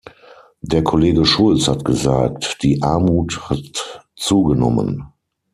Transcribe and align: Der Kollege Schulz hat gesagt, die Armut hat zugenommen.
Der 0.61 0.83
Kollege 0.83 1.25
Schulz 1.27 1.67
hat 1.67 1.85
gesagt, 1.85 2.63
die 2.63 2.81
Armut 2.81 3.51
hat 3.51 4.03
zugenommen. 4.15 5.13